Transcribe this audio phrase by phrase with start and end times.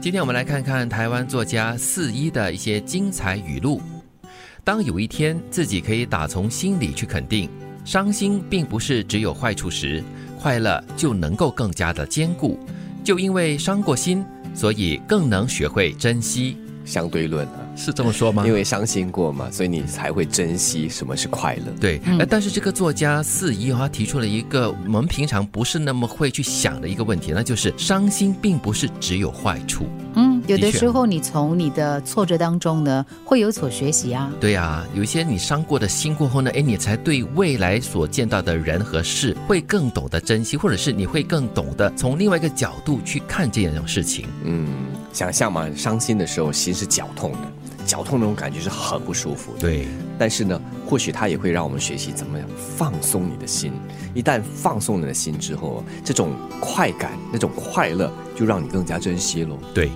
[0.00, 3.82] 今天我们来看看台湾作家四一的一些精彩语录。
[4.64, 7.50] 当有一天自己可以打从心里去肯定，
[7.84, 10.02] 伤心并不是只有坏处时，
[10.40, 12.58] 快乐就能够更加的坚固。
[13.04, 14.24] 就因为伤过心，
[14.54, 16.56] 所以更能学会珍惜。
[16.86, 18.46] 相对论，是这么说吗？
[18.46, 21.72] 因为伤心过嘛，所以你才会珍惜什么是快乐。
[21.80, 29.86] 对，那但是这个作家四一他提出了一个我们平常不是那么会去想的一个问题，那就是伤心并不是只有坏处。
[30.56, 34.32] 嗯，有的时候你从你的挫折当中呢，会有所学习啊。
[34.40, 44.26] 对啊，有一些你伤过的心过后呢，哎，你才对未来所见到的人和事会更懂得珍惜，或者是你会更懂得从另外一个角度去看这样种事情。
[44.44, 44.68] 嗯，
[45.12, 49.60] 想象嘛，伤心的时候心是绞痛的，绞痛那种感觉是很不舒服的。
[49.60, 49.86] 对，
[50.18, 53.72] 但是呢，或许它也会让我们学习怎么样放松你的心。
[54.12, 59.56] 一旦放松你的心之后，这种快感、那种快乐，就让你更加珍惜喽。
[59.72, 59.88] 对，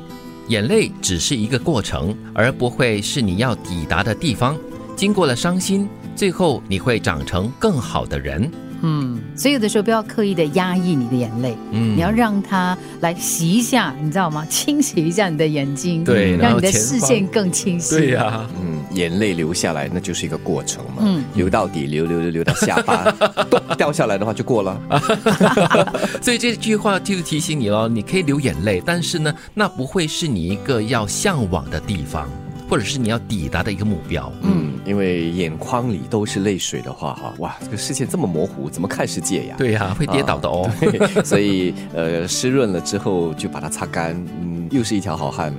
[0.48, 4.56] 眼泪只是一个过程，而不会是你要抵达的地方。
[4.96, 8.50] 经过了伤心，最后你会长成更好的人。
[8.86, 14.44] 嗯，所以有的时候不要刻意的压抑你的眼泪，嗯你要让它来洗一下，你知道吗？
[14.50, 17.96] 清洗一下你的眼睛，对让你的视线更清晰。
[17.96, 20.98] 对呀、嗯，眼泪流下来，那就是一个过程嘛。
[21.00, 23.10] 嗯流到底，流流流流到下巴，
[23.50, 24.80] 咚掉下来的话就过了。
[26.22, 32.28] 所以这句话就是提醒你了，你可以流眼泪，但是呢，那不会是你一个要向往的地方，
[32.68, 34.32] 或者是你要抵达的一个目标。
[34.42, 39.56] 嗯，因为眼眶里都是泪水的话，哈，哇，这个世界这么模糊，怎么看世界呀？
[39.58, 40.70] 对呀、会跌倒的哦。
[40.80, 45.58] 对，所以呃，湿润了之后就把它擦干，嗯，又是一条好汉了。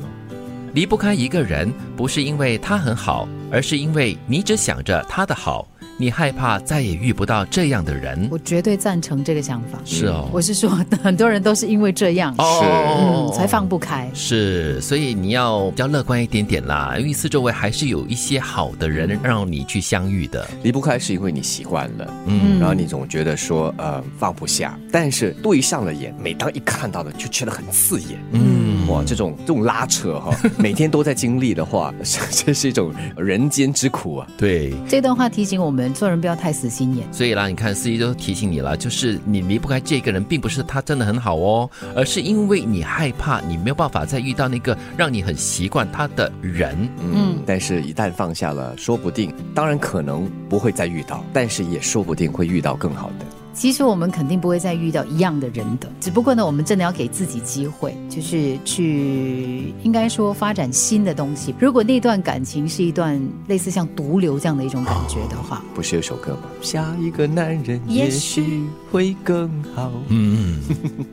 [0.75, 5.65] 离不开一个人，不是因为他很好，而是因为你只想着他的好，
[5.97, 8.27] 你害怕再也遇不到这样的人。
[8.29, 9.79] 我绝对赞成这个想法。
[9.85, 10.69] 是哦，我是说，
[11.01, 14.11] 很多人都是因为这样，嗯，才放不开。
[14.13, 20.45] 是，所以你要比较乐观一点点啦，因为四周围还是有一些好的人让你去相遇的。
[20.61, 28.19] 离不开是因为你习惯了，嗯然后你总觉得说呃放不下，但是对上了眼，每当一看到的就觉得很刺眼。
[28.33, 31.94] 嗯，哇，这种这种拉扯哈，每天都在经历的话，
[32.31, 34.28] 这是一种人间之苦啊。
[34.38, 34.73] 对。
[34.88, 37.07] 这段话提醒我们，做人不要太死心眼。
[37.12, 46.88] 所以啦，你看司仪都提醒你了，就是你离不开这个人，并不是他真的很好哦，而是因为你害怕你没有办法再遇到那个让你很习惯他的人。
[47.00, 53.25] 嗯，但是一旦放下了，说不定，当然可能不会再遇到，但是也说不定会遇到更好的。
[53.55, 61.55] 其实我们肯定不会再遇到一样的人的，只不过呢，我们真的要给自己机会，就是去应该说发展新的东西。
[61.57, 66.41] 如果那段感情是一段类似像毒瘤这样的一种感觉的话，不是有首歌吗？
[66.61, 69.89] 下一个男人也也许会更好。
[70.09, 70.59] 嗯，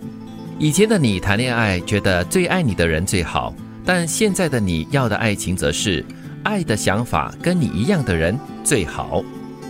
[0.58, 3.54] 以前的你谈恋爱觉得最爱你的人最好，
[3.84, 6.04] 但现在的你要的爱情则是
[6.42, 9.22] 爱的想法跟你一样的人最好。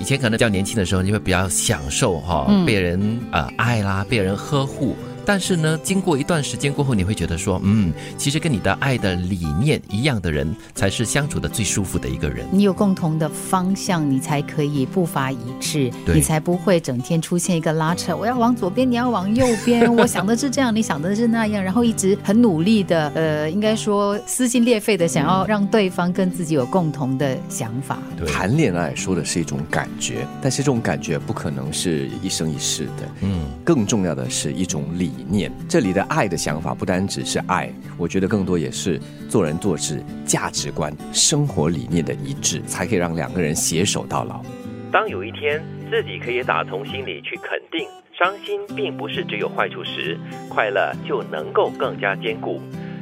[0.03, 4.97] 以前可能比较年轻的时候，你会比较享受哈、嗯被人呃爱啦，被人呵护。
[5.25, 12.47] 但是呢，经过一段时间过后，你会觉得说，嗯，其实跟你的爱的理念一样的人，才是相处的最舒服的一个人。
[12.50, 18.16] 你有共同的方向，你才可以步伐一致，对你才不会整天出现一个拉扯。
[18.16, 27.99] 我要往左边，你要往右边，我想的是这样，你想的是那样，然后一直很努力的，呃，应该说撕心裂肺的想要让对方跟自己有共同的想法。
[28.16, 33.09] 对，谈恋爱说的是一种感觉，但是这种感觉不可能是一生一世的。
[33.21, 34.84] 嗯，更重要的是一种
[35.17, 35.50] 理念。
[35.69, 44.43] 这里的爱的想法不单只是爱，我觉得更多也是做人做事、价值观、生活理念的一致，才可以让两个人携手到老。
[44.91, 50.19] 当有一天自己可以打从心里去肯定，伤心并不是只有坏处时，
[50.49, 52.61] 快乐就能够更加坚固。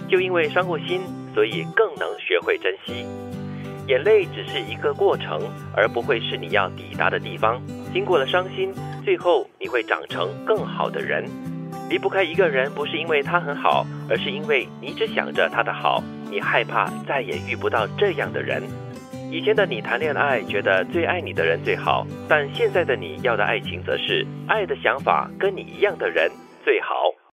[0.08, 1.00] 就因为伤过心，
[1.34, 3.06] 所以更能学会珍惜。
[3.88, 5.40] 眼泪只是一个过程，
[5.76, 7.60] 而不会是你要抵达的地方。
[7.92, 8.72] 经过了伤心，
[9.04, 11.24] 最后你会长成更好的人。
[11.90, 16.00] 离不开一个人，不是因为他很好，而是因为你只想着他的好，
[16.30, 18.62] 你害怕再也遇不到这样的人。
[19.32, 26.30] 以前的你谈恋爱觉得最爱你的人最好，但现在的你要的爱情则是爱的想法跟你一样的人
[26.64, 27.09] 最好。